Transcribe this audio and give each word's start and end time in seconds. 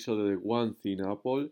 episodio 0.00 0.24
de 0.24 0.38
One 0.42 0.72
Thing 0.80 1.02
Apple. 1.02 1.50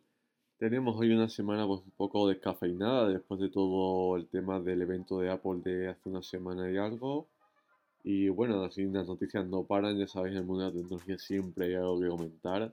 Tenemos 0.56 0.98
hoy 0.98 1.12
una 1.12 1.28
semana 1.28 1.66
pues, 1.66 1.82
un 1.82 1.90
poco 1.90 2.28
descafeinada 2.28 3.06
después 3.10 3.38
de 3.40 3.50
todo 3.50 4.16
el 4.16 4.26
tema 4.26 4.58
del 4.58 4.80
evento 4.80 5.18
de 5.18 5.30
Apple 5.30 5.60
de 5.62 5.88
hace 5.88 6.08
una 6.08 6.22
semana 6.22 6.70
y 6.70 6.78
algo. 6.78 7.28
Y 8.02 8.30
bueno, 8.30 8.64
así 8.64 8.86
las 8.86 9.06
noticias 9.06 9.46
no 9.46 9.64
paran, 9.64 9.98
ya 9.98 10.08
sabéis, 10.08 10.32
en 10.32 10.38
el 10.38 10.46
mundo 10.46 10.64
de 10.64 10.70
la 10.70 10.80
tecnología 10.80 11.18
siempre 11.18 11.66
hay 11.66 11.74
algo 11.74 12.00
que 12.00 12.08
comentar, 12.08 12.72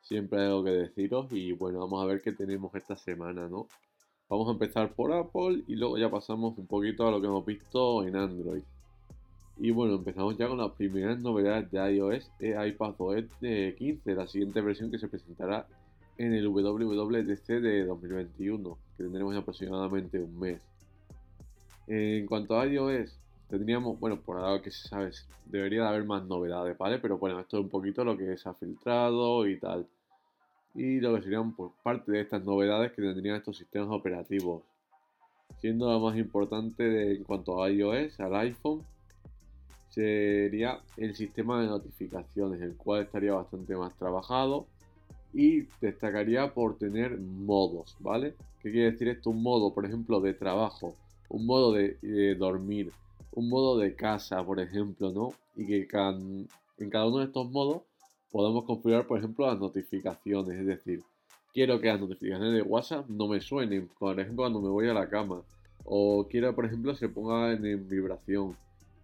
siempre 0.00 0.40
hay 0.40 0.46
algo 0.46 0.64
que 0.64 0.70
deciros. 0.70 1.26
Y 1.32 1.52
bueno, 1.52 1.80
vamos 1.80 2.02
a 2.02 2.06
ver 2.06 2.22
qué 2.22 2.32
tenemos 2.32 2.74
esta 2.74 2.96
semana, 2.96 3.46
¿no? 3.46 3.68
Vamos 4.30 4.48
a 4.48 4.52
empezar 4.52 4.94
por 4.94 5.12
Apple 5.12 5.64
y 5.66 5.76
luego 5.76 5.98
ya 5.98 6.10
pasamos 6.10 6.56
un 6.56 6.66
poquito 6.66 7.06
a 7.06 7.10
lo 7.10 7.20
que 7.20 7.26
hemos 7.26 7.44
visto 7.44 8.06
en 8.06 8.16
Android. 8.16 8.62
Y 9.62 9.72
bueno, 9.72 9.96
empezamos 9.96 10.38
ya 10.38 10.48
con 10.48 10.56
las 10.56 10.70
primeras 10.72 11.20
novedades 11.20 11.70
de 11.70 11.94
iOS 11.94 12.30
e 12.40 12.56
iPadOS 12.68 13.26
de 13.40 13.74
15, 13.76 14.14
la 14.14 14.26
siguiente 14.26 14.62
versión 14.62 14.90
que 14.90 14.98
se 14.98 15.06
presentará 15.06 15.66
en 16.16 16.32
el 16.32 16.48
WWDC 16.48 17.46
de 17.60 17.84
2021, 17.84 18.78
que 18.96 19.02
tendremos 19.04 19.36
aproximadamente 19.36 20.18
un 20.18 20.40
mes. 20.40 20.62
En 21.86 22.24
cuanto 22.26 22.58
a 22.58 22.66
iOS, 22.66 23.18
tendríamos, 23.50 24.00
bueno, 24.00 24.18
por 24.18 24.38
ahora 24.38 24.62
que 24.62 24.70
se 24.70 24.88
sabe, 24.88 25.10
debería 25.44 25.82
de 25.82 25.88
haber 25.88 26.04
más 26.04 26.24
novedades, 26.24 26.78
¿vale? 26.78 26.98
Pero 26.98 27.18
bueno, 27.18 27.38
esto 27.38 27.58
es 27.58 27.64
un 27.64 27.68
poquito 27.68 28.02
lo 28.02 28.16
que 28.16 28.38
se 28.38 28.48
ha 28.48 28.54
filtrado 28.54 29.46
y 29.46 29.58
tal. 29.58 29.86
Y 30.74 31.00
lo 31.00 31.14
que 31.14 31.20
serían 31.20 31.54
pues, 31.54 31.70
parte 31.82 32.12
de 32.12 32.20
estas 32.22 32.42
novedades 32.46 32.92
que 32.92 33.02
tendrían 33.02 33.36
estos 33.36 33.58
sistemas 33.58 33.90
operativos. 33.90 34.62
Siendo 35.58 35.92
lo 35.92 36.00
más 36.00 36.16
importante 36.16 37.14
en 37.14 37.24
cuanto 37.24 37.62
a 37.62 37.70
iOS, 37.70 38.18
al 38.20 38.34
iPhone, 38.36 38.86
sería 39.90 40.80
el 40.96 41.14
sistema 41.14 41.60
de 41.60 41.66
notificaciones, 41.66 42.60
el 42.62 42.76
cual 42.76 43.02
estaría 43.02 43.34
bastante 43.34 43.76
más 43.76 43.94
trabajado 43.96 44.66
y 45.32 45.66
destacaría 45.80 46.52
por 46.54 46.78
tener 46.78 47.18
modos, 47.18 47.96
¿vale? 48.00 48.34
¿Qué 48.62 48.70
quiere 48.70 48.92
decir 48.92 49.08
esto? 49.08 49.30
Un 49.30 49.42
modo, 49.42 49.74
por 49.74 49.84
ejemplo, 49.84 50.20
de 50.20 50.34
trabajo, 50.34 50.96
un 51.28 51.46
modo 51.46 51.72
de, 51.72 52.34
dormir, 52.36 52.92
un 53.32 53.48
modo 53.48 53.78
de 53.78 53.94
casa, 53.94 54.44
por 54.44 54.60
ejemplo, 54.60 55.10
¿no? 55.10 55.32
Y 55.56 55.66
que 55.66 55.88
en 56.78 56.90
cada 56.90 57.06
uno 57.06 57.18
de 57.18 57.26
estos 57.26 57.50
modos 57.50 57.82
podemos 58.30 58.64
configurar, 58.64 59.06
por 59.06 59.18
ejemplo, 59.18 59.46
las 59.46 59.58
notificaciones, 59.58 60.58
es 60.58 60.66
decir, 60.66 61.02
quiero 61.52 61.80
que 61.80 61.88
las 61.88 62.00
notificaciones 62.00 62.54
de 62.54 62.62
WhatsApp 62.62 63.08
no 63.08 63.26
me 63.28 63.40
suenen, 63.40 63.88
por 63.98 64.18
ejemplo, 64.18 64.44
cuando 64.44 64.60
me 64.60 64.68
voy 64.68 64.88
a 64.88 64.94
la 64.94 65.08
cama, 65.08 65.42
o 65.84 66.26
quiero, 66.28 66.54
por 66.54 66.66
ejemplo, 66.66 66.94
se 66.94 67.08
ponga 67.08 67.52
en 67.52 67.88
vibración 67.88 68.56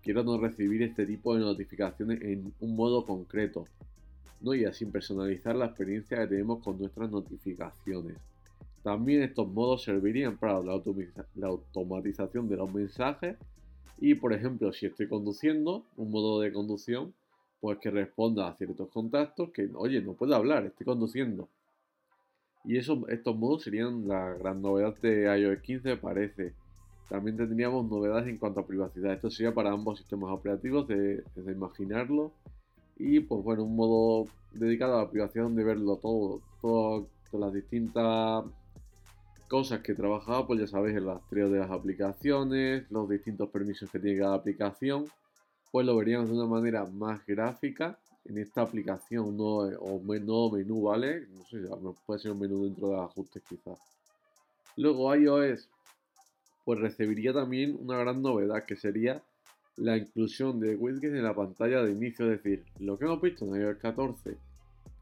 quiero 0.06 0.22
no 0.22 0.38
recibir 0.38 0.84
este 0.84 1.04
tipo 1.04 1.34
de 1.34 1.40
notificaciones 1.40 2.22
en 2.22 2.54
un 2.60 2.76
modo 2.76 3.04
concreto, 3.04 3.64
¿no? 4.40 4.54
y 4.54 4.64
así 4.64 4.86
personalizar 4.86 5.56
la 5.56 5.66
experiencia 5.66 6.16
que 6.18 6.28
tenemos 6.28 6.62
con 6.62 6.78
nuestras 6.78 7.10
notificaciones. 7.10 8.16
También 8.84 9.24
estos 9.24 9.48
modos 9.48 9.82
servirían 9.82 10.36
para 10.36 10.60
la, 10.62 10.80
automatización 11.48 12.48
de 12.48 12.56
los 12.56 12.72
mensajes 12.72 13.36
y 13.98 14.14
por 14.14 14.32
ejemplo 14.32 14.72
si 14.72 14.86
estoy 14.86 15.08
conduciendo, 15.08 15.84
un 15.96 16.12
modo 16.12 16.40
de 16.40 16.52
conducción, 16.52 17.12
pues 17.58 17.78
que 17.78 17.90
responda 17.90 18.46
a 18.46 18.54
ciertos 18.54 18.88
contactos 18.90 19.50
que, 19.50 19.68
oye, 19.74 20.00
no 20.02 20.12
puedo 20.12 20.36
hablar, 20.36 20.66
estoy 20.66 20.86
conduciendo. 20.86 21.48
Y 22.64 22.76
eso, 22.76 23.08
estos 23.08 23.36
modos 23.36 23.64
serían 23.64 24.06
la 24.06 24.34
gran 24.34 24.62
novedad 24.62 24.96
de 25.00 25.36
iOS 25.36 25.62
15, 25.62 25.96
parece. 25.96 26.54
También 27.08 27.36
tendríamos 27.36 27.88
novedades 27.88 28.28
en 28.28 28.38
cuanto 28.38 28.60
a 28.60 28.66
privacidad. 28.66 29.12
Esto 29.12 29.30
sería 29.30 29.54
para 29.54 29.70
ambos 29.70 29.98
sistemas 29.98 30.30
operativos, 30.30 30.88
de, 30.88 31.22
imaginarlo. 31.36 32.32
Y 32.98 33.20
pues 33.20 33.44
bueno, 33.44 33.64
un 33.64 33.76
modo 33.76 34.26
dedicado 34.52 34.96
a 34.98 35.02
la 35.04 35.10
privacidad 35.10 35.44
donde 35.44 35.62
verlo 35.62 35.96
todo, 35.96 36.40
todas 36.60 37.06
las 37.32 37.52
distintas 37.52 38.44
cosas 39.48 39.80
que 39.80 39.94
trabajaba, 39.94 40.46
pues 40.46 40.60
ya 40.60 40.66
sabéis, 40.66 40.96
el 40.96 41.06
rastreo 41.06 41.50
de 41.50 41.60
las 41.60 41.70
aplicaciones, 41.70 42.90
los 42.90 43.08
distintos 43.08 43.48
permisos 43.50 43.90
que 43.90 44.00
tiene 44.00 44.20
cada 44.20 44.34
aplicación, 44.34 45.04
pues 45.70 45.86
lo 45.86 45.96
veríamos 45.96 46.28
de 46.28 46.34
una 46.34 46.46
manera 46.46 46.84
más 46.86 47.24
gráfica 47.26 47.98
en 48.24 48.38
esta 48.38 48.62
aplicación, 48.62 49.36
no, 49.36 49.58
o 49.58 50.00
no 50.02 50.50
menú, 50.50 50.82
¿vale? 50.82 51.26
No 51.28 51.44
sé, 51.44 51.58
puede 52.04 52.18
ser 52.18 52.32
un 52.32 52.40
menú 52.40 52.64
dentro 52.64 52.88
de 52.88 52.96
ajustes 52.96 53.42
quizás. 53.48 53.78
Luego 54.76 55.14
iOS 55.14 55.68
pues 56.66 56.80
recibiría 56.80 57.32
también 57.32 57.78
una 57.80 57.96
gran 57.96 58.20
novedad 58.20 58.64
que 58.64 58.74
sería 58.74 59.22
la 59.76 59.96
inclusión 59.96 60.58
de 60.58 60.74
widgets 60.74 61.14
en 61.14 61.22
la 61.22 61.32
pantalla 61.32 61.80
de 61.84 61.92
inicio, 61.92 62.28
es 62.28 62.42
decir, 62.42 62.64
lo 62.80 62.98
que 62.98 63.04
hemos 63.04 63.22
visto 63.22 63.44
en 63.44 63.62
iOS 63.62 63.76
14, 63.76 64.36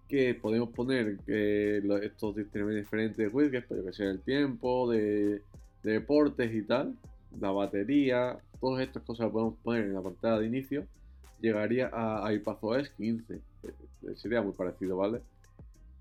que 0.06 0.34
podemos 0.34 0.68
poner 0.68 1.16
que 1.24 1.78
estos 2.02 2.36
diferentes 2.36 3.32
widgets, 3.32 3.64
pero 3.66 3.82
pues 3.82 3.96
que 3.96 4.02
sea 4.02 4.10
el 4.10 4.20
tiempo, 4.20 4.90
de, 4.90 5.40
deportes 5.82 6.54
y 6.54 6.60
tal, 6.64 6.98
la 7.40 7.50
batería, 7.50 8.36
todas 8.60 8.86
estas 8.86 9.02
cosas 9.02 9.24
las 9.24 9.32
podemos 9.32 9.54
poner 9.62 9.84
en 9.84 9.94
la 9.94 10.02
pantalla 10.02 10.40
de 10.40 10.46
inicio, 10.46 10.86
llegaría 11.40 11.90
a 11.94 12.30
iPadOS 12.30 12.90
15, 12.90 13.36
eh, 13.36 13.40
sería 14.16 14.42
muy 14.42 14.52
parecido, 14.52 14.98
¿vale? 14.98 15.22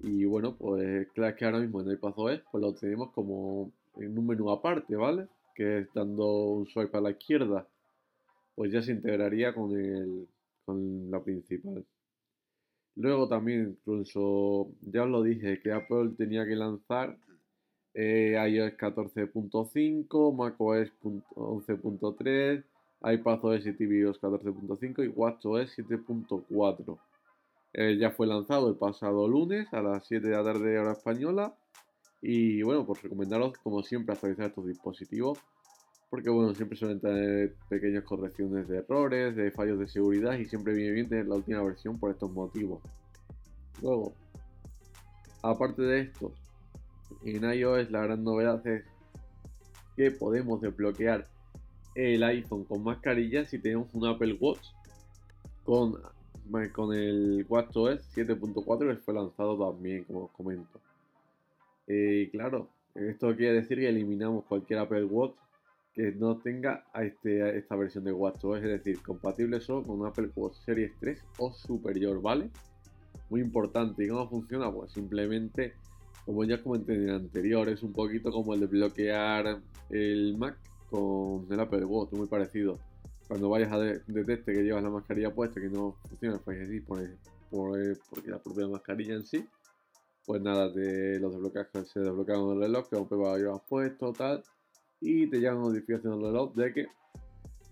Y 0.01 0.25
bueno, 0.25 0.57
pues 0.57 1.07
claro 1.13 1.38
que 1.38 1.45
ahora 1.45 1.59
mismo 1.59 1.80
en 1.80 1.91
iPadOS 1.91 2.41
pues 2.51 2.62
lo 2.62 2.74
tenemos 2.74 3.12
como 3.12 3.72
en 3.95 4.18
un 4.18 4.28
menú 4.28 4.51
aparte, 4.51 4.97
¿vale? 4.97 5.30
Que 5.53 5.80
es 5.80 5.94
dando 5.94 6.25
un 6.25 6.68
swipe 6.68 6.97
a 6.97 7.02
la 7.02 7.12
izquierda, 7.12 7.68
pues 8.56 8.72
ya 8.72 8.81
se 8.81 8.91
integraría 8.91 9.53
con, 9.53 9.75
el, 9.75 10.28
con 10.66 11.09
la 11.12 11.24
principal. 11.24 11.86
Luego 12.96 13.28
también, 13.28 13.69
incluso, 13.69 14.72
ya 14.81 15.03
os 15.03 15.09
lo 15.09 15.24
dije, 15.24 15.59
que 15.62 15.72
Apple 15.72 16.12
tenía 16.18 16.46
que 16.46 16.56
lanzar 16.56 17.18
eh, 17.94 18.36
iOS 18.50 18.74
14.5, 18.78 20.36
macOS 20.36 20.92
11.3, 21.02 22.63
iPadOS 23.03 23.66
y 23.66 23.74
tvOS 23.74 24.22
14.5 24.22 25.06
y 25.06 25.08
WatchOS 25.08 25.78
7.4. 25.78 26.97
Eh, 27.74 27.97
ya 28.00 28.12
fue 28.12 28.28
lanzado 28.28 28.69
el 28.69 28.75
pasado 28.75 29.28
lunes 29.28 29.68
a 29.74 29.81
las 29.81 30.06
7 30.06 30.28
de 30.28 30.36
la 30.36 30.44
tarde 30.44 30.78
hora 30.78 30.92
española 30.92 31.56
y 32.25 32.61
bueno, 32.63 32.85
pues 32.85 33.03
recomendaros 33.03 33.57
como 33.57 33.84
siempre 33.84 34.13
actualizar 34.13 34.47
estos 34.47 34.66
dispositivos 34.66 35.38
porque 36.09 36.29
bueno, 36.29 36.53
siempre 36.53 36.78
suelen 36.78 37.01
tener 37.01 37.56
pequeñas 37.67 38.03
correcciones 38.03 38.67
de 38.67 38.78
errores, 38.78 39.35
de 39.35 39.51
fallos 39.51 39.79
de 39.79 39.88
seguridad 39.88 40.38
y 40.38 40.45
siempre 40.45 40.73
viene 40.73 40.91
bien 40.91 41.09
tener 41.09 41.28
la 41.28 41.35
última 41.35 41.63
versión 41.63 42.00
por 42.00 42.12
estos 42.12 42.31
motivos. 42.31 42.81
Luego, 43.81 44.13
aparte 45.41 45.81
de 45.81 46.01
esto, 46.01 46.31
en 47.25 47.44
iOS 47.44 47.89
la 47.89 48.03
gran 48.03 48.23
novedad 48.23 48.66
es 48.67 48.83
que 49.97 50.12
podemos 50.12 50.62
desbloquear 50.62 51.28
el 51.95 52.23
iPhone 52.23 52.63
con 52.66 52.83
mascarilla 52.83 53.44
si 53.44 53.57
tenemos 53.57 53.88
un 53.94 54.06
Apple 54.06 54.38
Watch 54.39 54.67
con, 55.66 56.00
con 56.73 56.94
el 56.94 57.45
WatchOS 57.50 58.16
7.4 58.16 58.95
que 58.95 59.01
fue 59.01 59.13
lanzado 59.16 59.57
también, 59.57 60.03
como 60.03 60.25
os 60.25 60.31
comento. 60.31 60.79
Y 61.88 62.29
claro, 62.29 62.69
esto 62.95 63.35
quiere 63.35 63.55
decir 63.55 63.79
que 63.79 63.89
eliminamos 63.89 64.45
cualquier 64.45 64.79
Apple 64.79 65.05
Watch 65.05 65.35
que 65.94 66.11
no 66.11 66.38
tenga 66.38 66.85
a, 66.94 67.03
este, 67.03 67.57
esta 67.57 67.75
versión 67.75 68.03
de 68.03 68.11
WatchOS, 68.11 68.57
es 68.57 68.63
decir, 68.63 69.01
compatible 69.01 69.59
solo 69.61 69.83
con 69.83 70.05
Apple 70.05 70.31
Watch 70.35 70.55
Series 70.66 70.91
3 70.99 71.23
o 71.38 71.53
superior, 71.53 72.19
¿vale? 72.19 72.49
Muy 73.29 73.41
importante. 73.41 74.03
¿Y 74.03 74.07
cómo 74.07 74.27
funciona? 74.27 74.71
Pues 74.71 74.91
simplemente, 74.91 75.74
como 76.25 76.44
ya 76.45 76.62
comenté 76.63 76.95
en 76.95 77.09
el 77.09 77.15
anterior, 77.15 77.69
es 77.69 77.83
un 77.83 77.94
poquito 77.94 78.31
como 78.31 78.56
el 78.56 78.62
de 78.62 78.68
bloquear 78.68 79.62
el 79.91 80.36
Mac 80.38 80.57
con 80.89 81.45
el 81.51 81.59
Apple 81.59 81.86
Watch, 81.86 82.13
muy 82.13 82.27
parecido. 82.27 82.79
Cuando 83.27 83.50
vayas 83.50 83.71
a 83.71 83.79
detecte 83.79 84.51
que 84.51 84.63
llevas 84.63 84.83
la 84.83 84.89
mascarilla 84.89 85.33
puesta 85.33 85.62
que 85.62 85.69
no 85.69 85.95
funciona, 86.07 86.39
pues 86.44 86.59
así, 86.62 86.79
por, 86.79 87.07
por, 87.51 87.79
porque 88.09 88.31
la 88.31 88.39
propia 88.39 88.68
mascarilla 88.68 89.13
en 89.13 89.25
sí 89.25 89.47
pues 90.25 90.42
nada, 90.42 90.72
te 90.74 91.20
los 91.20 91.34
desbloqueas, 91.34 91.68
se 91.88 92.00
desbloquea 92.00 92.36
con 92.36 92.54
el 92.56 92.62
reloj 92.62 92.90
que 92.90 92.96
lo 92.96 93.38
llevas 93.38 93.62
puesto, 93.68 94.14
tal, 94.14 94.44
y 95.02 95.28
te 95.28 95.38
llega 95.38 95.56
una 95.56 95.68
notificación 95.68 96.14
el 96.14 96.22
reloj 96.22 96.54
de 96.56 96.74
que, 96.74 96.88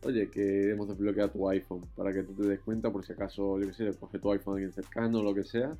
oye, 0.04 0.30
que 0.30 0.72
hemos 0.72 0.88
desbloqueado 0.90 1.32
tu 1.32 1.50
iPhone, 1.50 1.86
para 1.96 2.12
que 2.12 2.24
tú 2.24 2.34
te 2.34 2.44
des 2.44 2.60
cuenta 2.60 2.92
por 2.92 3.06
si 3.06 3.14
acaso, 3.14 3.60
yo 3.60 3.68
que 3.68 3.74
sé, 3.74 3.92
coge 4.00 4.20
tu 4.20 4.32
iPhone 4.32 4.54
a 4.54 4.56
alguien 4.58 4.74
cercano 4.74 5.20
o 5.20 5.24
lo 5.24 5.34
que 5.34 5.44
sea, 5.44 5.76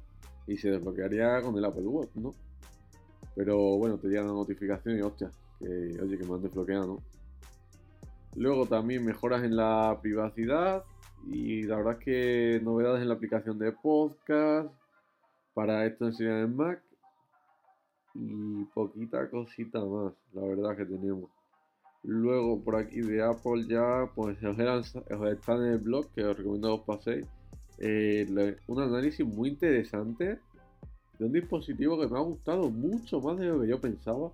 y 0.48 0.58
se 0.58 0.72
desbloquearía 0.72 1.42
con 1.42 1.58
el 1.58 1.66
Apple 1.66 1.88
Watch, 1.88 2.16
¿no? 2.16 2.34
Pero 3.36 3.78
bueno, 3.78 3.98
te 3.98 4.08
llega 4.08 4.24
una 4.24 4.34
notificación 4.34 4.98
y 4.98 5.02
hostia, 5.02 5.30
que 5.60 5.66
oye, 6.02 6.18
que 6.18 6.26
me 6.26 6.36
han 6.36 6.42
desbloqueado, 6.42 6.88
¿no? 6.88 6.98
Luego 8.36 8.66
también 8.66 9.04
mejoras 9.04 9.44
en 9.44 9.58
la 9.58 10.00
privacidad 10.02 10.84
y 11.28 11.64
la 11.64 11.78
verdad 11.78 11.98
es 12.00 12.06
que 12.06 12.62
novedades 12.64 13.02
en 13.02 13.10
la 13.10 13.16
aplicación 13.16 13.60
de 13.60 13.74
podcast, 13.74 14.70
para 15.54 15.86
esto 15.86 16.06
enseñar 16.06 16.44
en 16.44 16.56
Mac 16.56 16.84
y 18.14 18.66
poquita 18.66 19.30
cosita 19.30 19.84
más, 19.84 20.14
la 20.34 20.42
verdad 20.42 20.78
que 20.78 20.86
tenemos. 20.86 21.30
Luego 22.04 22.64
por 22.64 22.76
aquí 22.76 23.02
de 23.02 23.24
Apple 23.24 23.66
ya, 23.68 24.10
pues 24.16 24.38
os, 24.44 24.96
está 25.32 25.56
en 25.56 25.64
el 25.64 25.78
blog 25.78 26.08
que 26.14 26.24
os 26.24 26.38
recomiendo 26.38 26.70
que 26.70 26.82
os 26.82 26.98
paséis. 26.98 27.26
Eh, 27.78 28.58
un 28.68 28.82
análisis 28.82 29.26
muy 29.26 29.50
interesante 29.50 30.40
de 31.18 31.26
un 31.26 31.32
dispositivo 31.32 32.00
que 32.00 32.08
me 32.08 32.18
ha 32.18 32.22
gustado 32.22 32.70
mucho 32.70 33.22
más 33.22 33.38
de 33.38 33.48
lo 33.48 33.62
que 33.62 33.68
yo 33.68 33.80
pensaba, 33.80 34.32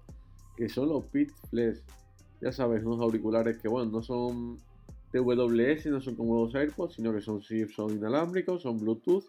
que 0.55 0.69
son 0.69 0.89
los 0.89 1.11
Beats 1.11 1.33
Flex. 1.49 1.83
Ya 2.41 2.51
sabes, 2.51 2.83
unos 2.83 3.01
auriculares 3.01 3.57
que, 3.57 3.67
bueno, 3.67 3.91
no 3.91 4.03
son 4.03 4.57
TWS, 5.11 5.87
no 5.87 6.01
son 6.01 6.15
como 6.15 6.45
los 6.45 6.55
AirPods, 6.55 6.95
sino 6.95 7.13
que 7.13 7.21
son, 7.21 7.41
son 7.41 7.91
inalámbricos, 7.91 8.61
son 8.61 8.79
Bluetooth, 8.79 9.25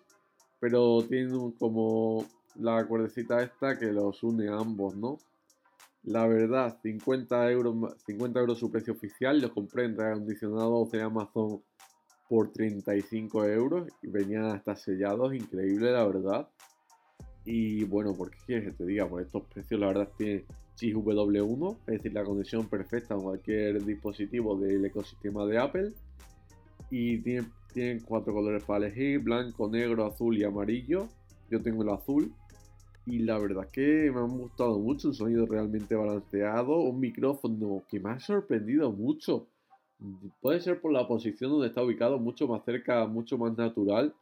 pero 0.61 1.03
tienen 1.09 1.53
como 1.53 2.25
la 2.57 2.87
cuerdecita 2.87 3.43
esta 3.43 3.79
que 3.79 3.87
los 3.87 4.23
une 4.23 4.49
a 4.49 4.59
ambos, 4.59 4.97
¿no? 4.97 5.19
La 6.05 6.27
verdad, 6.27 6.79
50 6.83 7.51
euros, 7.51 7.95
50 8.07 8.41
euros 8.41 8.59
su 8.59 8.71
precio 8.71 8.95
oficial, 8.95 9.41
los 9.41 9.53
compré 9.53 9.85
en 9.85 9.97
reacondicionados 9.97 10.91
de 10.91 11.03
Amazon 11.03 11.63
por 12.29 12.53
35 12.53 13.45
euros 13.47 13.89
y 14.03 14.09
venían 14.09 14.45
hasta 14.45 14.77
sellados, 14.77 15.35
increíble 15.35 15.93
la 15.93 16.07
verdad. 16.07 16.49
Y 17.45 17.85
bueno, 17.85 18.15
porque 18.17 18.37
quieres 18.47 18.67
que 18.67 18.73
te 18.73 18.85
diga, 18.85 19.09
por 19.09 19.23
estos 19.23 19.45
precios 19.47 19.81
la 19.81 19.87
verdad 19.89 20.09
tiene 20.17 20.45
chip 20.75 20.95
W1, 20.97 21.79
es 21.81 21.87
decir, 21.87 22.13
la 22.13 22.25
conexión 22.25 22.69
perfecta 22.69 23.15
con 23.15 23.25
cualquier 23.25 23.85
dispositivo 23.85 24.57
del 24.57 24.85
ecosistema 24.85 25.47
de 25.47 25.59
Apple. 25.59 25.93
Y 26.91 27.19
tienen, 27.19 27.51
tienen 27.73 28.01
cuatro 28.01 28.33
colores 28.33 28.65
para 28.65 28.87
elegir, 28.87 29.21
blanco, 29.21 29.69
negro, 29.69 30.07
azul 30.07 30.37
y 30.37 30.45
amarillo. 30.45 31.09
Yo 31.51 31.63
tengo 31.63 31.83
el 31.83 31.91
azul. 31.91 32.33
Y 33.07 33.21
la 33.21 33.39
verdad 33.39 33.69
que 33.71 34.11
me 34.13 34.21
han 34.21 34.39
gustado 34.39 34.79
mucho, 34.79 35.09
un 35.09 35.15
sonido 35.15 35.47
realmente 35.47 35.95
balanceado, 35.95 36.81
un 36.81 37.01
micrófono 37.01 37.83
que 37.89 38.01
me 38.01 38.11
ha 38.11 38.21
sorprendido 38.21 38.93
mucho. 38.93 39.47
Puede 40.41 40.61
ser 40.61 40.81
por 40.81 40.93
la 40.93 41.09
posición 41.09 41.51
donde 41.51 41.69
está 41.69 41.83
ubicado, 41.83 42.19
mucho 42.19 42.47
más 42.47 42.65
cerca, 42.65 43.07
mucho 43.07 43.39
más 43.39 43.57
natural. 43.57 44.15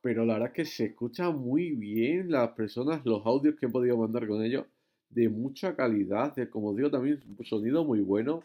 Pero 0.00 0.24
la 0.24 0.34
verdad 0.34 0.48
es 0.48 0.54
que 0.54 0.64
se 0.64 0.84
escucha 0.86 1.30
muy 1.30 1.70
bien 1.70 2.30
las 2.30 2.50
personas, 2.50 3.06
los 3.06 3.24
audios 3.24 3.54
que 3.54 3.66
he 3.66 3.68
podido 3.68 3.96
mandar 3.96 4.26
con 4.26 4.42
ellos 4.42 4.66
de 5.10 5.28
mucha 5.28 5.76
calidad, 5.76 6.34
de, 6.34 6.48
como 6.48 6.74
digo 6.74 6.90
también 6.90 7.22
sonido 7.44 7.84
muy 7.84 8.00
bueno. 8.00 8.42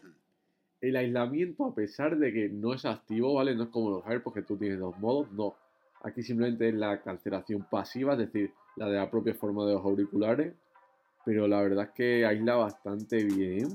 El 0.80 0.96
aislamiento, 0.96 1.66
a 1.66 1.74
pesar 1.74 2.18
de 2.18 2.32
que 2.32 2.48
no 2.48 2.72
es 2.72 2.84
activo, 2.84 3.34
¿vale? 3.34 3.54
No 3.54 3.64
es 3.64 3.68
como 3.70 3.90
los 3.90 4.06
AirPods 4.06 4.34
que 4.34 4.42
tú 4.42 4.56
tienes 4.56 4.78
dos 4.78 4.98
modos, 4.98 5.30
no. 5.32 5.54
Aquí 6.02 6.22
simplemente 6.22 6.68
es 6.68 6.74
la 6.74 7.00
cancelación 7.02 7.66
pasiva, 7.68 8.12
es 8.12 8.18
decir, 8.20 8.52
la 8.76 8.86
de 8.86 8.96
la 8.96 9.10
propia 9.10 9.34
forma 9.34 9.66
de 9.66 9.74
los 9.74 9.84
auriculares. 9.84 10.54
Pero 11.24 11.48
la 11.48 11.60
verdad 11.60 11.86
es 11.86 11.90
que 11.90 12.24
aísla 12.24 12.54
bastante 12.54 13.24
bien. 13.24 13.68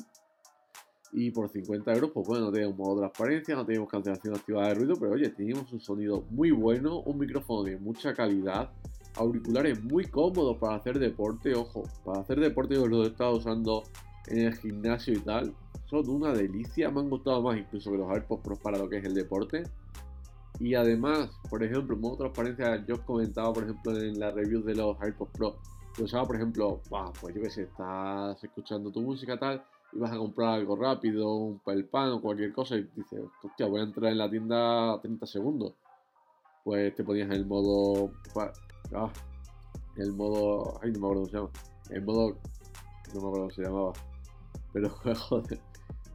Y 1.11 1.29
por 1.31 1.49
50 1.49 1.93
euros, 1.93 2.11
pues 2.11 2.27
bueno, 2.27 2.45
no 2.45 2.51
tenemos 2.51 2.75
modo 2.77 2.99
transparencia, 2.99 3.55
no 3.55 3.65
tenemos 3.65 3.89
cancelación 3.89 4.35
activa 4.35 4.67
de 4.67 4.73
ruido, 4.73 4.95
pero 4.99 5.11
oye, 5.11 5.29
tenemos 5.29 5.71
un 5.71 5.79
sonido 5.79 6.23
muy 6.31 6.51
bueno, 6.51 7.01
un 7.01 7.19
micrófono 7.19 7.63
de 7.63 7.77
mucha 7.77 8.13
calidad 8.13 8.71
auriculares 9.15 9.83
muy 9.83 10.05
cómodos 10.05 10.57
para 10.57 10.75
hacer 10.75 10.99
deporte, 10.99 11.53
ojo, 11.53 11.83
para 12.03 12.21
hacer 12.21 12.39
deporte 12.39 12.75
yo 12.75 12.87
los 12.87 13.05
he 13.05 13.11
estado 13.11 13.35
usando 13.35 13.83
en 14.27 14.39
el 14.39 14.55
gimnasio 14.55 15.13
y 15.13 15.19
tal, 15.19 15.53
son 16.01 16.15
una 16.15 16.33
delicia, 16.33 16.89
me 16.89 17.01
han 17.01 17.09
gustado 17.09 17.41
más 17.41 17.57
incluso 17.57 17.91
que 17.91 17.97
los 17.97 18.09
AirPods 18.09 18.41
Pro 18.41 18.55
para 18.55 18.77
lo 18.77 18.89
que 18.89 18.97
es 18.97 19.05
el 19.05 19.13
deporte. 19.13 19.63
Y 20.59 20.75
además, 20.75 21.29
por 21.49 21.63
ejemplo, 21.63 21.95
en 21.95 22.01
modo 22.01 22.17
transparencia, 22.17 22.85
yo 22.85 22.95
os 22.95 23.01
comentaba, 23.01 23.51
por 23.53 23.63
ejemplo, 23.63 23.97
en 23.99 24.19
la 24.19 24.31
review 24.31 24.63
de 24.63 24.75
los 24.75 24.99
AirPods 25.01 25.31
Pro, 25.31 25.55
que 25.95 26.03
usaba, 26.03 26.25
por 26.25 26.37
ejemplo, 26.37 26.81
pues 27.19 27.35
yo 27.35 27.41
que 27.41 27.49
sé, 27.49 27.63
estás 27.63 28.41
escuchando 28.43 28.91
tu 28.91 29.01
música 29.01 29.37
tal, 29.37 29.63
y 29.91 29.99
vas 29.99 30.11
a 30.11 30.17
comprar 30.17 30.55
algo 30.55 30.75
rápido, 30.75 31.35
un 31.35 31.59
pan 31.91 32.11
o 32.11 32.21
cualquier 32.21 32.53
cosa, 32.53 32.77
y 32.77 32.89
dices, 32.95 33.19
hostia, 33.43 33.67
voy 33.67 33.81
a 33.81 33.83
entrar 33.83 34.11
en 34.11 34.17
la 34.17 34.29
tienda 34.29 34.99
30 35.01 35.25
segundos. 35.27 35.73
Pues 36.63 36.95
te 36.95 37.03
ponías 37.03 37.27
en 37.27 37.33
el 37.33 37.45
modo 37.45 38.11
Ah, 38.95 39.11
el 39.95 40.13
modo. 40.13 40.79
Ay, 40.81 40.91
no 40.91 40.99
me 40.99 41.05
acuerdo 41.07 41.21
cómo 41.21 41.25
se 41.27 41.37
llama. 41.37 41.49
El 41.89 42.01
modo. 42.03 42.37
No 43.13 43.21
me 43.21 43.27
acuerdo 43.27 43.31
cómo 43.31 43.51
se 43.51 43.61
llamaba. 43.61 43.93
Pero, 44.71 44.89
joder. 45.29 45.59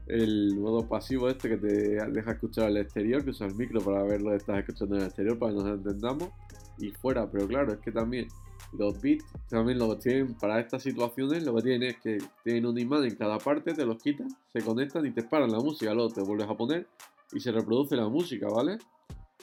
El 0.08 0.56
modo 0.56 0.88
pasivo 0.88 1.28
este 1.28 1.50
que 1.50 1.56
te 1.58 2.06
deja 2.10 2.32
escuchar 2.32 2.66
al 2.66 2.78
exterior, 2.78 3.22
que 3.22 3.30
usa 3.30 3.46
el 3.46 3.54
micro 3.54 3.80
para 3.80 4.02
ver 4.02 4.22
lo 4.22 4.30
que 4.30 4.36
estás 4.36 4.58
escuchando 4.58 4.96
en 4.96 5.02
el 5.02 5.06
exterior 5.08 5.38
para 5.38 5.52
que 5.52 5.58
nos 5.58 5.68
entendamos. 5.68 6.30
Y 6.78 6.90
fuera, 6.90 7.30
pero 7.30 7.46
claro, 7.46 7.72
es 7.74 7.78
que 7.80 7.92
también 7.92 8.28
los 8.72 9.00
bits 9.00 9.24
también 9.48 9.78
lo 9.78 9.96
tienen 9.98 10.34
para 10.34 10.60
estas 10.60 10.82
situaciones. 10.82 11.44
Lo 11.44 11.54
que 11.56 11.62
tienen 11.62 11.90
es 11.90 11.96
que 11.98 12.18
tienen 12.42 12.66
un 12.66 12.78
imán 12.78 13.04
en 13.04 13.16
cada 13.16 13.38
parte, 13.38 13.74
te 13.74 13.84
los 13.84 14.02
quitan, 14.02 14.28
se 14.52 14.62
conectan 14.62 15.04
y 15.06 15.10
te 15.10 15.22
paran 15.22 15.52
la 15.52 15.58
música. 15.58 15.92
Luego 15.92 16.10
te 16.10 16.22
vuelves 16.22 16.48
a 16.48 16.56
poner 16.56 16.86
y 17.32 17.40
se 17.40 17.52
reproduce 17.52 17.96
la 17.96 18.08
música, 18.08 18.48
¿vale? 18.48 18.78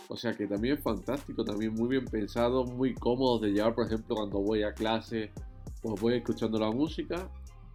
O 0.07 0.15
sea 0.15 0.33
que 0.33 0.47
también 0.47 0.75
es 0.77 0.83
fantástico, 0.83 1.44
también 1.44 1.73
muy 1.73 1.89
bien 1.89 2.06
pensado, 2.06 2.63
muy 2.63 2.94
cómodo 2.94 3.39
de 3.39 3.51
llevar, 3.51 3.73
por 3.75 3.85
ejemplo, 3.85 4.15
cuando 4.15 4.39
voy 4.39 4.63
a 4.63 4.73
clase, 4.73 5.31
pues 5.81 6.00
voy 6.01 6.15
escuchando 6.15 6.59
la 6.59 6.71
música, 6.71 7.29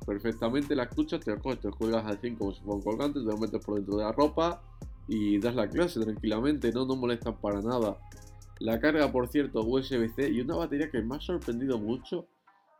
perfectamente 0.06 0.74
la 0.74 0.84
escuchas, 0.84 1.20
te 1.20 1.30
la 1.30 1.38
coges, 1.38 1.60
te 1.60 1.68
lo 1.68 1.74
cuelgas 1.74 2.06
así 2.06 2.34
como 2.34 2.52
si 2.52 2.60
fuera 2.60 2.76
un 2.76 2.82
colgante, 2.82 3.20
te 3.20 3.26
lo 3.26 3.36
metes 3.36 3.64
por 3.64 3.76
dentro 3.76 3.96
de 3.96 4.04
la 4.04 4.12
ropa 4.12 4.62
y 5.08 5.38
das 5.38 5.54
la 5.54 5.68
clase 5.68 6.00
tranquilamente, 6.00 6.72
no, 6.72 6.86
no 6.86 6.96
molestan 6.96 7.36
para 7.40 7.60
nada. 7.60 7.98
La 8.60 8.78
carga, 8.78 9.10
por 9.10 9.28
cierto, 9.28 9.60
USB-C 9.60 10.30
y 10.30 10.40
una 10.40 10.56
batería 10.56 10.90
que 10.90 11.00
me 11.02 11.16
ha 11.16 11.20
sorprendido 11.20 11.78
mucho. 11.78 12.26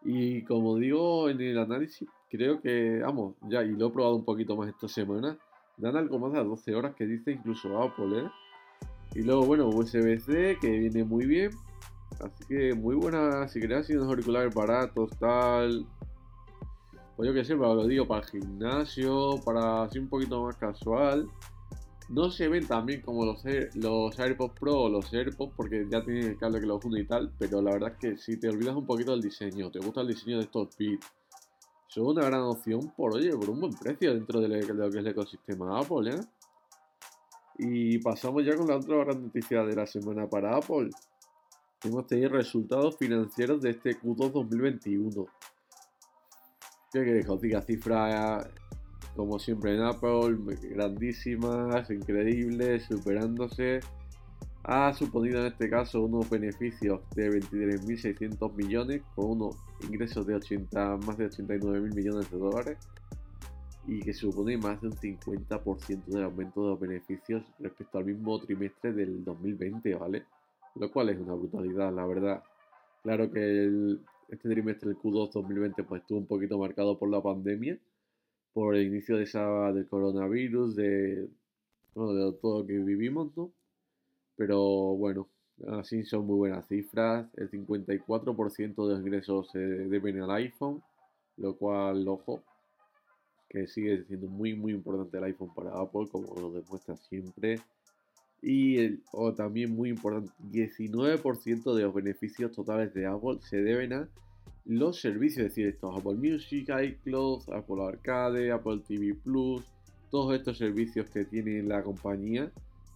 Y 0.05 0.43
como 0.45 0.77
digo 0.77 1.29
en 1.29 1.41
el 1.41 1.59
análisis, 1.59 2.09
creo 2.31 2.61
que, 2.61 3.01
vamos, 3.01 3.35
ya, 3.49 3.63
y 3.63 3.71
lo 3.71 3.89
he 3.89 3.91
probado 3.91 4.17
un 4.17 4.25
poquito 4.25 4.57
más 4.57 4.69
esta 4.69 4.89
semana, 4.89 5.39
dan 5.77 5.97
algo 5.97 6.19
más 6.19 6.33
de 6.33 6.45
12 6.45 6.75
horas 6.75 6.95
que 6.95 7.07
dice 7.07 7.33
incluso 7.33 7.83
Apple, 7.83 8.21
¿eh? 8.21 8.31
Y 9.15 9.23
luego, 9.23 9.45
bueno, 9.45 9.69
USB-C 9.69 10.59
que 10.61 10.71
viene 10.71 11.05
muy 11.05 11.27
bien. 11.27 11.51
Así 12.21 12.45
que 12.49 12.75
muy 12.75 12.95
buena, 12.95 13.49
si 13.49 13.61
queréis 13.61 13.89
unos 13.91 14.09
auriculares 14.09 14.55
baratos, 14.55 15.11
tal. 15.19 15.87
Pues 17.21 17.29
yo 17.29 17.35
que 17.35 17.45
sé, 17.45 17.55
lo 17.55 17.87
digo, 17.87 18.09
para 18.09 18.23
el 18.23 18.31
gimnasio, 18.31 19.39
para 19.45 19.83
así 19.83 19.99
un 19.99 20.09
poquito 20.09 20.43
más 20.43 20.57
casual. 20.57 21.29
No 22.09 22.31
se 22.31 22.49
ven 22.49 22.67
tan 22.67 22.87
bien 22.87 23.03
como 23.03 23.27
los, 23.27 23.45
los 23.75 24.19
AirPods 24.19 24.59
Pro 24.59 24.85
o 24.85 24.89
los 24.89 25.13
AirPods 25.13 25.53
porque 25.55 25.87
ya 25.91 26.03
tienen 26.03 26.29
el 26.29 26.39
cable 26.39 26.61
que 26.61 26.67
los 26.67 26.83
une 26.83 27.01
y 27.01 27.05
tal, 27.05 27.31
pero 27.39 27.61
la 27.61 27.73
verdad 27.73 27.93
es 27.93 27.99
que 27.99 28.17
si 28.17 28.39
te 28.39 28.49
olvidas 28.49 28.75
un 28.75 28.87
poquito 28.87 29.11
del 29.11 29.21
diseño, 29.21 29.71
te 29.71 29.81
gusta 29.81 30.01
el 30.01 30.09
diseño 30.09 30.39
de 30.39 30.45
estos 30.45 30.75
bits, 30.79 31.07
son 31.89 32.07
una 32.07 32.25
gran 32.25 32.41
opción 32.41 32.91
por, 32.97 33.15
oye, 33.15 33.37
por 33.37 33.50
un 33.50 33.61
buen 33.61 33.75
precio 33.75 34.15
dentro 34.15 34.41
de 34.41 34.49
lo 34.49 34.55
que 34.55 34.89
es 34.89 34.95
el 34.97 35.07
ecosistema 35.07 35.79
Apple, 35.79 36.15
¿eh? 36.15 36.21
Y 37.59 37.99
pasamos 37.99 38.47
ya 38.47 38.57
con 38.57 38.67
la 38.67 38.77
otra 38.77 38.97
gran 38.97 39.25
noticia 39.25 39.62
de 39.62 39.77
la 39.77 39.87
semana 39.87 40.27
para 40.27 40.57
Apple. 40.57 40.89
Hemos 41.85 42.07
tenido 42.07 42.31
resultados 42.31 42.97
financieros 42.97 43.61
de 43.61 43.73
este 43.73 44.00
Q2 44.00 44.33
2021. 44.33 45.27
¿Qué 46.92 47.04
queréis 47.04 47.28
os 47.28 47.40
diga? 47.40 47.62
Cifras, 47.62 48.49
como 49.14 49.38
siempre 49.38 49.76
en 49.76 49.82
Apple, 49.82 50.37
grandísimas, 50.70 51.88
increíbles, 51.88 52.85
superándose. 52.85 53.78
Ha 54.64 54.92
suponido 54.92 55.40
en 55.40 55.47
este 55.47 55.70
caso 55.70 56.02
unos 56.02 56.28
beneficios 56.28 57.00
de 57.14 57.30
23.600 57.30 58.54
millones 58.54 59.02
con 59.14 59.30
unos 59.30 59.56
ingresos 59.88 60.26
de 60.26 60.35
80, 60.35 60.97
más 61.06 61.16
de 61.16 61.30
89.000 61.30 61.94
millones 61.94 62.30
de 62.30 62.38
dólares 62.38 62.78
y 63.87 64.00
que 64.00 64.12
supone 64.12 64.59
más 64.59 64.80
de 64.80 64.88
un 64.88 64.94
50% 64.94 66.06
del 66.06 66.25
aumento 66.25 66.62
de 66.62 66.68
los 66.70 66.80
beneficios 66.80 67.44
respecto 67.61 67.99
al 67.99 68.04
mismo 68.04 68.38
trimestre 68.40 68.92
del 68.92 69.25
2020, 69.25 69.94
¿vale? 69.94 70.25
Lo 70.75 70.90
cual 70.90 71.11
es 71.11 71.18
una 71.18 71.35
brutalidad, 71.35 71.92
la 71.92 72.04
verdad. 72.04 72.42
Claro 73.02 73.30
que 73.30 73.97
este 74.31 74.49
trimestre, 74.49 74.91
el 74.91 74.97
Q2 74.97 75.33
2020, 75.33 75.85
pues 75.85 76.03
estuvo 76.03 76.19
un 76.19 76.27
poquito 76.27 76.59
marcado 76.59 76.99
por 76.99 77.11
la 77.11 77.23
pandemia, 77.23 77.79
por 78.53 78.77
el 78.77 78.87
inicio 78.87 79.17
de 79.17 79.25
esa, 79.25 79.73
del 79.73 79.87
coronavirus, 79.87 80.77
de, 80.77 81.29
de 81.95 82.33
todo 82.41 82.61
lo 82.61 82.67
que 82.67 82.79
vivimos, 82.79 83.37
¿no? 83.37 83.53
Pero 84.37 84.61
bueno, 84.97 85.29
así 85.69 86.05
son 86.05 86.27
muy 86.27 86.37
buenas 86.37 86.67
cifras. 86.67 87.29
El 87.37 87.51
54% 87.51 88.87
de 88.87 88.95
los 88.95 89.01
ingresos 89.01 89.51
se 89.51 89.59
deben 89.59 90.23
al 90.23 90.31
iPhone, 90.33 90.83
lo 91.37 91.57
cual, 91.57 92.07
ojo, 92.09 92.43
que 93.49 93.67
sigue 93.67 94.05
siendo 94.05 94.29
muy 94.29 94.55
muy 94.55 94.73
importante 94.73 95.19
el 95.19 95.25
iPhone 95.25 95.53
para 95.55 95.73
Apple, 95.73 96.09
como 96.11 96.35
lo 96.41 96.53
demuestra 96.53 96.97
siempre. 96.97 97.61
Y 98.42 98.78
el, 98.78 99.02
también 99.37 99.75
muy 99.75 99.90
importante, 99.90 100.32
19% 100.50 101.75
de 101.75 101.82
los 101.82 101.94
beneficios 101.94 102.52
totales 102.52 102.94
de 102.94 103.06
Apple 103.06 103.38
se 103.42 103.62
deben 103.62 103.92
a 103.92 104.09
los 104.64 105.00
servicios, 105.00 105.47
es 105.47 105.52
decir, 105.52 105.66
estos 105.66 105.99
Apple 105.99 106.14
Music, 106.14 106.68
iCloud, 106.68 107.42
Apple 107.52 107.85
Arcade, 107.85 108.52
Apple 108.52 108.80
TV 108.87 109.14
Plus, 109.14 109.62
todos 110.11 110.35
estos 110.35 110.59
servicios 110.59 111.09
que 111.11 111.25
tiene 111.25 111.62
la 111.62 111.82
compañía, 111.82 112.50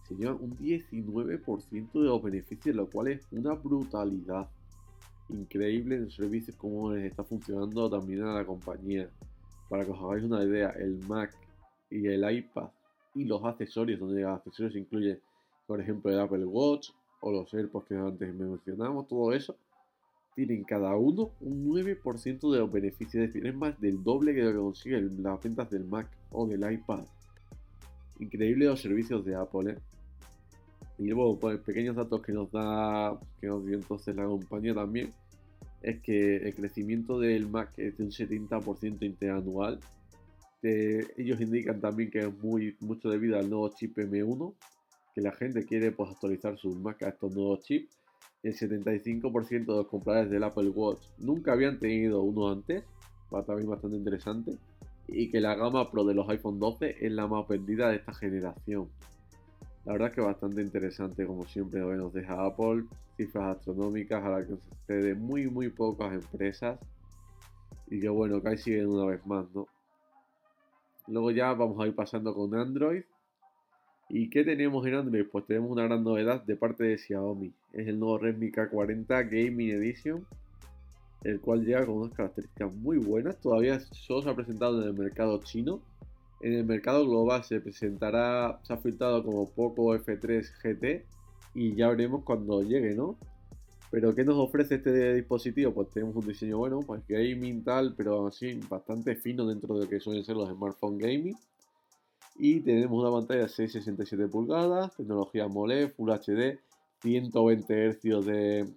se 0.07 0.15
llevan 0.15 0.37
un 0.41 0.57
19% 0.57 1.91
de 1.91 1.99
los 1.99 2.21
beneficios, 2.21 2.75
lo 2.75 2.89
cual 2.89 3.07
es 3.09 3.27
una 3.31 3.53
brutalidad. 3.53 4.47
Increíble 5.29 5.95
en 5.95 6.11
servicios 6.11 6.55
como 6.55 6.93
les 6.93 7.05
está 7.05 7.23
funcionando 7.23 7.89
también 7.89 8.21
a 8.23 8.35
la 8.35 8.45
compañía 8.45 9.09
para 9.69 9.83
que 9.83 9.91
os 9.91 9.99
hagáis 9.99 10.23
una 10.23 10.43
idea, 10.43 10.69
el 10.77 10.99
Mac 11.07 11.35
y 11.89 12.05
el 12.07 12.29
iPad 12.29 12.69
y 13.15 13.23
los 13.25 13.43
accesorios, 13.43 13.99
donde 13.99 14.21
los 14.21 14.37
accesorios 14.37 14.75
incluyen, 14.75 15.19
por 15.67 15.81
ejemplo, 15.81 16.11
el 16.11 16.19
Apple 16.19 16.45
Watch 16.45 16.89
o 17.21 17.31
los 17.31 17.53
AirPods 17.53 17.87
que 17.87 17.95
antes 17.95 18.33
mencionamos, 18.33 19.07
todo 19.07 19.33
eso, 19.33 19.57
tienen 20.35 20.63
cada 20.63 20.95
uno 20.95 21.31
un 21.39 21.65
9% 21.65 22.51
de 22.51 22.59
los 22.59 22.71
beneficios, 22.71 23.29
es 23.29 23.35
es 23.35 23.55
más 23.55 23.79
del 23.79 24.03
doble 24.03 24.35
que 24.35 24.43
lo 24.43 24.51
que 24.51 24.57
consiguen 24.57 25.23
las 25.23 25.41
ventas 25.41 25.69
del 25.69 25.85
Mac 25.85 26.07
o 26.31 26.45
del 26.45 26.71
iPad. 26.71 27.05
Increíble 28.19 28.65
los 28.65 28.81
servicios 28.81 29.25
de 29.25 29.35
Apple, 29.35 29.71
¿eh? 29.71 29.77
Y 30.97 31.07
luego, 31.07 31.37
pues, 31.39 31.59
pequeños 31.59 31.95
datos 31.95 32.21
que 32.21 32.31
nos 32.31 32.51
da, 32.51 33.19
que 33.39 33.47
nos 33.47 33.65
dio 33.65 33.75
entonces 33.75 34.15
la 34.15 34.25
compañía 34.25 34.73
también, 34.73 35.13
es 35.81 36.01
que 36.01 36.37
el 36.37 36.55
crecimiento 36.55 37.19
del 37.19 37.47
Mac 37.47 37.73
es 37.77 37.97
de 37.97 38.03
un 38.03 38.11
70% 38.11 39.03
interanual. 39.03 39.79
ellos 40.61 41.39
indican 41.39 41.79
también 41.79 42.09
que 42.09 42.19
es 42.19 42.43
muy, 42.43 42.75
mucho 42.79 43.09
debido 43.09 43.37
al 43.37 43.49
nuevo 43.49 43.69
chip 43.69 43.97
M1, 43.97 44.53
que 45.15 45.21
la 45.21 45.31
gente 45.31 45.65
quiere 45.65 45.93
pues, 45.93 46.11
actualizar 46.11 46.57
sus 46.57 46.75
Mac 46.75 47.01
a 47.03 47.09
estos 47.09 47.33
nuevos 47.33 47.61
chips. 47.61 47.97
El 48.43 48.53
75% 48.53 49.65
de 49.65 49.65
los 49.65 49.87
compradores 49.87 50.29
del 50.29 50.43
Apple 50.43 50.69
Watch 50.69 51.01
nunca 51.17 51.53
habían 51.53 51.79
tenido 51.79 52.21
uno 52.21 52.49
antes, 52.49 52.83
va 53.33 53.43
también 53.43 53.69
bastante 53.69 53.95
interesante. 53.95 54.57
Y 55.07 55.31
que 55.31 55.39
la 55.39 55.55
gama 55.55 55.89
Pro 55.89 56.03
de 56.03 56.13
los 56.13 56.27
iPhone 56.29 56.59
12 56.59 56.97
es 56.99 57.11
la 57.11 57.27
más 57.27 57.47
vendida 57.47 57.89
de 57.89 57.95
esta 57.95 58.13
generación. 58.13 58.89
La 59.85 59.93
verdad 59.93 60.09
es 60.09 60.15
que 60.15 60.21
bastante 60.21 60.61
interesante, 60.61 61.25
como 61.25 61.45
siempre 61.45 61.79
nos 61.79 62.11
deja 62.11 62.45
Apple, 62.45 62.83
cifras 63.15 63.57
astronómicas 63.57 64.23
a 64.23 64.29
las 64.29 64.47
que 64.47 64.57
se 64.87 65.15
muy 65.15 65.49
muy 65.49 65.69
pocas 65.69 66.13
empresas. 66.13 66.77
Y 67.87 68.01
que 68.01 68.09
bueno, 68.09 68.41
que 68.41 68.49
ahí 68.49 68.57
siguen 68.57 68.87
una 68.87 69.05
vez 69.05 69.25
más, 69.25 69.45
¿no? 69.53 69.67
Luego 71.07 71.31
ya 71.31 71.53
vamos 71.53 71.79
a 71.79 71.87
ir 71.87 71.95
pasando 71.95 72.33
con 72.33 72.53
Android. 72.55 73.03
¿Y 74.09 74.29
qué 74.29 74.43
tenemos 74.43 74.85
en 74.85 74.95
Android? 74.95 75.25
Pues 75.31 75.45
tenemos 75.45 75.71
una 75.71 75.83
gran 75.83 76.03
novedad 76.03 76.43
de 76.43 76.55
parte 76.55 76.83
de 76.83 76.97
Xiaomi. 76.97 77.53
Es 77.73 77.87
el 77.87 77.99
nuevo 77.99 78.17
Redmi 78.17 78.51
K40 78.51 79.07
Gaming 79.07 79.71
Edition, 79.71 80.25
el 81.23 81.39
cual 81.39 81.65
llega 81.65 81.85
con 81.85 81.95
unas 81.97 82.13
características 82.13 82.73
muy 82.73 82.97
buenas. 82.97 83.39
Todavía 83.41 83.79
solo 83.79 84.21
se 84.21 84.29
ha 84.29 84.35
presentado 84.35 84.81
en 84.81 84.89
el 84.89 84.93
mercado 84.93 85.39
chino 85.43 85.81
en 86.41 86.53
el 86.53 86.65
mercado 86.65 87.07
global 87.07 87.43
se 87.43 87.59
presentará, 87.59 88.59
se 88.63 88.73
ha 88.73 88.77
filtrado 88.77 89.23
como 89.23 89.49
Poco 89.49 89.95
F3 89.95 90.45
GT 90.61 91.05
y 91.55 91.75
ya 91.75 91.89
veremos 91.89 92.23
cuando 92.23 92.61
llegue, 92.61 92.93
¿no? 92.93 93.17
Pero 93.89 94.13
¿qué 94.13 94.23
nos 94.23 94.37
ofrece 94.37 94.75
este 94.75 95.13
dispositivo? 95.13 95.73
Pues 95.73 95.89
tenemos 95.89 96.15
un 96.15 96.27
diseño 96.27 96.57
bueno, 96.57 96.81
pues 96.81 97.01
gaming 97.07 97.63
tal, 97.63 97.95
pero 97.95 98.27
así 98.27 98.59
bastante 98.69 99.15
fino 99.15 99.45
dentro 99.47 99.75
de 99.75 99.85
lo 99.85 99.89
que 99.89 99.99
suelen 99.99 100.25
ser 100.25 100.35
los 100.35 100.49
smartphones 100.49 100.99
gaming. 100.99 101.35
Y 102.37 102.59
tenemos 102.61 102.99
una 102.99 103.11
pantalla 103.11 103.43
de 103.43 103.49
667 103.49 104.27
pulgadas, 104.27 104.95
tecnología 104.95 105.45
AMOLED, 105.45 105.93
Full 105.93 106.11
HD, 106.11 106.59
120 107.01 107.91
Hz 107.91 108.25
de, 108.25 108.67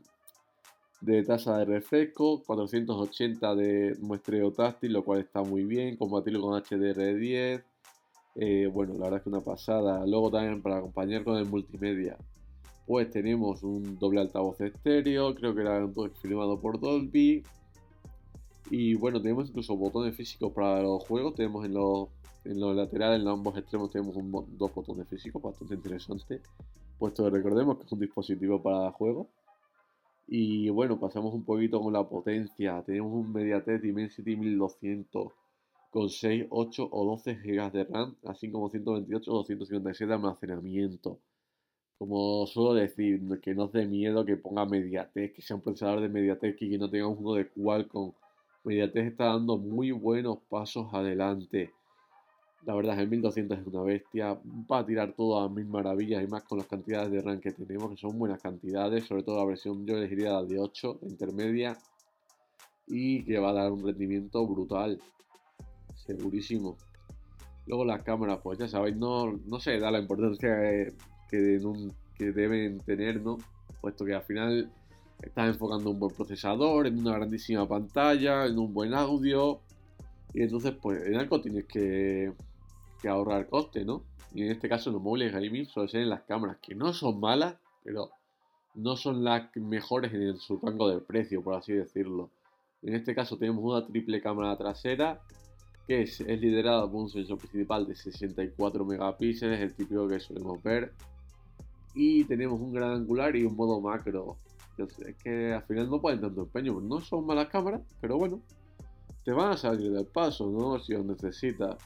de 1.01 1.23
tasa 1.25 1.59
de 1.59 1.65
refresco, 1.65 2.43
480 2.45 3.55
de 3.57 3.97
muestreo 4.01 4.53
táctil, 4.53 4.93
lo 4.93 5.05
cual 5.05 5.21
está 5.21 5.43
muy 5.43 5.65
bien, 5.65 5.97
compatible 5.97 6.41
con 6.41 6.63
HDR10. 6.63 7.65
Eh, 8.37 8.71
bueno, 8.73 8.95
la 8.95 9.05
verdad 9.05 9.17
es 9.19 9.23
que 9.25 9.29
una 9.31 9.41
pasada. 9.41 10.07
Luego 10.07 10.31
también 10.31 10.63
para 10.63 10.79
acompañar 10.79 11.25
con 11.25 11.37
el 11.37 11.47
multimedia, 11.47 12.17
pues 12.87 13.11
tenemos 13.11 13.65
un 13.65 13.99
doble 13.99 14.21
altavoz 14.21 14.61
estéreo, 14.61 15.35
creo 15.35 15.55
que 15.55 15.63
era 15.63 15.87
filmado 16.23 16.61
por 16.61 16.79
Dolby. 16.81 17.43
Y 18.71 18.95
bueno, 18.95 19.21
tenemos 19.21 19.49
incluso 19.49 19.77
botones 19.77 20.15
físicos 20.15 20.53
para 20.53 20.83
los 20.83 21.03
juegos. 21.07 21.35
Tenemos 21.35 21.65
en 21.65 21.75
los, 21.75 22.09
en 22.45 22.61
los 22.61 22.77
laterales, 22.77 23.23
en 23.23 23.29
ambos 23.29 23.57
extremos, 23.57 23.91
tenemos 23.91 24.15
dos 24.59 24.75
botones 24.75 25.09
físicos, 25.09 25.41
bastante 25.43 25.75
interesante. 25.75 26.41
Puesto 26.99 27.25
que 27.25 27.31
recordemos 27.31 27.79
que 27.79 27.85
es 27.85 27.93
un 27.93 28.01
dispositivo 28.01 28.63
para 28.63 28.91
juegos. 28.93 29.29
Y 30.27 30.69
bueno, 30.69 31.01
pasamos 31.01 31.33
un 31.33 31.45
poquito 31.45 31.81
con 31.81 31.93
la 31.93 32.07
potencia. 32.07 32.83
Tenemos 32.83 33.13
un 33.13 33.33
MediaTek 33.33 33.81
Dimensity 33.81 34.37
1200 34.37 35.33
con 35.91 36.11
6, 36.11 36.47
8 36.51 36.89
o 36.91 37.05
12 37.07 37.35
GB 37.37 37.73
de 37.73 37.85
RAM, 37.85 38.17
así 38.27 38.51
como 38.51 38.69
128 38.69 39.31
o 39.31 39.35
256 39.37 40.09
de 40.09 40.15
almacenamiento. 40.15 41.19
Como 41.97 42.47
suelo 42.47 42.75
decir, 42.75 43.23
que 43.41 43.55
no 43.55 43.65
os 43.65 43.73
dé 43.73 43.87
miedo 43.87 44.25
que 44.25 44.37
ponga 44.37 44.67
MediaTek, 44.67 45.35
que 45.35 45.43
sea 45.43 45.57
un 45.57 45.63
procesador 45.63 46.01
de 46.01 46.09
MediaTek 46.09 46.61
y 46.61 46.71
que 46.71 46.79
no 46.79 46.91
tenga 46.91 47.07
uno 47.09 47.35
de 47.35 47.49
Qualcomm. 47.49 48.13
MediaTek 48.65 49.07
está 49.07 49.27
dando 49.27 49.57
muy 49.57 49.93
buenos 49.93 50.39
pasos 50.49 50.93
adelante. 50.93 51.73
La 52.65 52.75
verdad 52.75 52.95
es 52.95 52.99
que 52.99 53.03
el 53.05 53.11
1200 53.11 53.59
es 53.59 53.67
una 53.67 53.83
bestia. 53.83 54.41
Va 54.71 54.79
a 54.81 54.87
tirar 54.87 55.15
todo 55.15 55.41
a 55.41 55.49
mil 55.49 55.67
maravillas 55.67 56.23
y 56.23 56.27
más 56.27 56.43
con 56.45 56.59
las 56.59 56.67
cantidades 56.67 57.11
de 57.11 57.23
RAM 57.23 57.41
que 57.41 57.53
tenemos, 57.53 57.91
que 57.91 57.97
son 57.97 58.19
buenas 58.19 58.41
cantidades. 58.41 59.07
Sobre 59.07 59.23
todo 59.23 59.39
la 59.39 59.47
versión, 59.47 59.87
yo 59.87 59.97
elegiría 59.97 60.33
la 60.33 60.43
de 60.43 60.59
8, 60.59 61.01
intermedia. 61.03 61.79
Y 62.87 63.25
que 63.25 63.39
va 63.39 63.51
a 63.51 63.55
dar 63.55 63.73
un 63.73 63.85
rendimiento 63.85 64.47
brutal. 64.47 65.01
Segurísimo. 65.95 66.77
Luego 67.67 67.85
las 67.85 68.03
cámaras, 68.03 68.41
pues 68.43 68.59
ya 68.59 68.67
sabéis, 68.67 68.97
no, 68.97 69.39
no 69.47 69.61
se 69.61 69.79
da 69.79 69.91
la 69.91 69.99
importancia 69.99 70.49
que, 71.29 71.77
que 72.17 72.33
deben 72.33 72.81
tener, 72.81 73.21
¿no? 73.21 73.39
Puesto 73.83 74.07
que 74.07 74.15
al 74.15 74.23
final 74.23 74.73
estás 75.23 75.49
enfocando 75.49 75.91
un 75.91 75.99
buen 75.99 76.15
procesador, 76.15 76.87
en 76.87 76.99
una 76.99 77.15
grandísima 77.15 77.67
pantalla, 77.67 78.47
en 78.47 78.59
un 78.59 78.73
buen 78.73 78.95
audio. 78.95 79.61
Y 80.35 80.43
entonces, 80.43 80.75
pues 80.81 81.07
en 81.07 81.17
algo 81.17 81.41
tienes 81.41 81.65
que, 81.65 82.33
ahorrar 83.09 83.49
coste, 83.49 83.85
¿no? 83.85 84.03
Y 84.35 84.43
en 84.43 84.51
este 84.51 84.69
caso 84.69 84.91
los 84.91 85.01
móviles 85.01 85.33
gaming 85.33 85.67
suelen 85.67 85.89
ser 85.89 86.03
en 86.03 86.11
las 86.11 86.23
cámaras, 86.23 86.59
que 86.61 86.75
no 86.75 86.93
son 86.93 87.21
malas, 87.21 87.57
pero 87.83 88.11
no 88.75 88.97
son 88.97 89.25
las 89.25 89.55
mejores 89.57 90.13
en 90.13 90.37
su 90.39 90.59
rango 90.59 90.89
de 90.89 91.01
precio, 91.01 91.43
por 91.43 91.55
así 91.55 91.73
decirlo. 91.73 92.31
En 92.83 92.95
este 92.95 93.15
caso 93.15 93.39
tenemos 93.39 93.65
una 93.65 93.87
triple 93.87 94.21
cámara 94.21 94.57
trasera 94.57 95.21
que 95.89 96.03
es, 96.03 96.21
liderada 96.21 96.83
por 96.83 97.01
un 97.01 97.09
sensor 97.09 97.39
principal 97.39 97.87
de 97.87 97.97
64 97.97 98.85
megapíxeles, 98.85 99.59
el 99.59 99.73
típico 99.73 100.07
que 100.07 100.21
solemos 100.21 100.63
ver. 100.63 100.93
Y 101.95 102.25
tenemos 102.25 102.61
un 102.61 102.75
gran 102.75 102.91
angular 102.91 103.35
y 103.35 103.45
un 103.45 103.57
modo 103.57 103.81
macro. 103.81 104.37
Es 104.85 105.17
que 105.23 105.53
al 105.53 105.63
final 105.65 105.91
no 105.91 106.01
pueden 106.01 106.21
tanto 106.21 106.43
empeño, 106.43 106.81
no 106.81 107.01
son 107.01 107.27
malas 107.27 107.49
cámaras, 107.49 107.83
pero 108.01 108.19
bueno, 108.19 108.41
te 109.25 109.33
van 109.33 109.53
a 109.53 109.57
salir 109.57 109.93
del 109.93 110.07
paso, 110.07 110.51
¿no? 110.51 110.79
Si 110.79 110.93
lo 110.93 111.05
necesitas. 111.05 111.77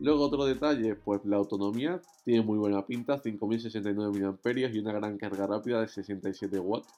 Luego 0.00 0.24
otro 0.24 0.44
detalle, 0.44 0.96
pues 0.96 1.24
la 1.24 1.36
autonomía 1.36 2.00
tiene 2.24 2.42
muy 2.42 2.58
buena 2.58 2.84
pinta, 2.84 3.20
5069 3.20 4.20
mAh 4.20 4.68
y 4.72 4.78
una 4.78 4.92
gran 4.92 5.16
carga 5.16 5.46
rápida 5.46 5.80
de 5.80 5.86
67 5.86 6.58
watts, 6.58 6.88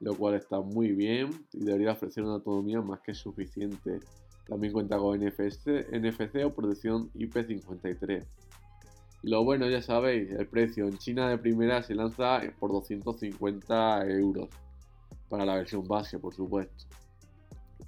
lo 0.00 0.14
cual 0.16 0.36
está 0.36 0.60
muy 0.60 0.92
bien 0.92 1.30
y 1.52 1.64
debería 1.64 1.92
ofrecer 1.92 2.24
una 2.24 2.34
autonomía 2.34 2.80
más 2.80 3.00
que 3.00 3.12
suficiente. 3.12 4.00
También 4.46 4.72
cuenta 4.72 4.96
con 4.96 5.20
NFC, 5.20 5.86
NFC 5.92 6.44
o 6.44 6.54
protección 6.54 7.10
IP53. 7.12 8.24
Lo 9.22 9.44
bueno, 9.44 9.68
ya 9.68 9.82
sabéis, 9.82 10.30
el 10.30 10.46
precio 10.46 10.86
en 10.86 10.96
China 10.96 11.28
de 11.28 11.38
primera 11.38 11.82
se 11.82 11.94
lanza 11.94 12.40
por 12.58 12.72
250 12.72 14.06
euros 14.06 14.48
para 15.28 15.44
la 15.44 15.56
versión 15.56 15.86
base, 15.86 16.18
por 16.18 16.34
supuesto. 16.34 16.86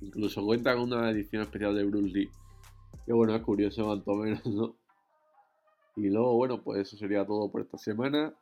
Incluso 0.00 0.44
cuenta 0.44 0.74
con 0.74 0.92
una 0.92 1.10
edición 1.10 1.42
especial 1.42 1.74
de 1.74 1.84
Bruce 1.84 2.08
Lee 2.08 2.30
que 3.06 3.12
bueno, 3.12 3.34
es 3.34 3.42
curioso, 3.42 3.84
cuanto 3.84 4.14
menos, 4.14 4.46
¿no? 4.46 4.76
Y 5.96 6.08
luego, 6.08 6.34
bueno, 6.36 6.62
pues 6.62 6.80
eso 6.80 6.96
sería 6.96 7.26
todo 7.26 7.50
por 7.50 7.60
esta 7.60 7.76
semana. 7.76 8.34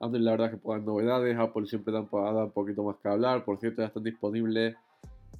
Android, 0.00 0.24
la 0.24 0.32
verdad 0.32 0.50
que 0.50 0.56
pongan 0.56 0.84
novedades. 0.84 1.38
Apple 1.38 1.66
siempre 1.66 1.92
da 1.92 2.00
un 2.00 2.50
poquito 2.52 2.82
más 2.82 2.96
que 2.96 3.08
hablar. 3.08 3.44
Por 3.44 3.58
cierto, 3.58 3.82
ya 3.82 3.88
están 3.88 4.02
disponibles 4.02 4.76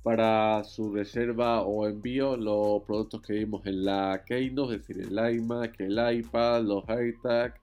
para 0.03 0.65
su 0.65 0.93
reserva 0.93 1.63
o 1.63 1.87
envío 1.87 2.37
los 2.37 2.83
productos 2.83 3.23
que 3.23 3.35
vimos 3.35 3.65
en 3.67 3.85
la 3.85 4.23
Keynote, 4.27 4.75
es 4.75 4.87
decir, 4.87 5.07
el 5.07 5.37
iMac, 5.37 5.81
el 5.81 6.19
iPad, 6.19 6.63
los 6.63 6.89
AirTag, 6.89 7.55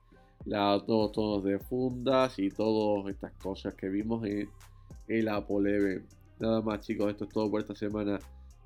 los 0.45 0.85
tonos 0.85 1.43
de 1.43 1.59
fundas 1.59 2.39
y 2.39 2.49
todas 2.49 3.13
estas 3.13 3.33
cosas 3.33 3.75
que 3.75 3.89
vimos 3.89 4.25
en 4.25 4.49
el 5.07 5.27
Apple 5.27 5.69
Event. 5.69 6.05
Nada 6.39 6.61
más, 6.61 6.85
chicos, 6.85 7.11
esto 7.11 7.25
es 7.25 7.29
todo 7.31 7.51
por 7.51 7.59
esta 7.59 7.75
semana. 7.75 8.19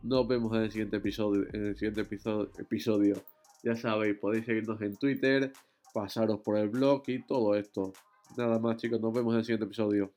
Nos 0.04 0.28
vemos 0.28 0.56
en 0.56 0.64
el 0.64 0.72
siguiente 0.72 0.98
episodio. 0.98 1.46
En 1.54 1.68
el 1.68 1.76
siguiente 1.76 2.02
episodio, 2.02 3.16
Ya 3.64 3.76
sabéis, 3.76 4.18
podéis 4.20 4.46
seguirnos 4.46 4.80
en 4.82 4.96
Twitter, 4.98 5.52
pasaros 5.94 6.42
por 6.42 6.58
el 6.58 6.70
blog 6.70 7.04
y 7.08 7.26
todo 7.26 7.56
esto. 7.56 7.94
Nada 8.38 8.60
más 8.60 8.78
chicos, 8.78 9.02
nos 9.02 9.14
vemos 9.14 9.34
en 9.34 9.40
el 9.40 9.46
siguiente 9.46 9.66
episodio. 9.66 10.14